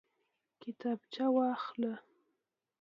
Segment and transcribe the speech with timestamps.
[0.61, 1.93] کتابچه واخله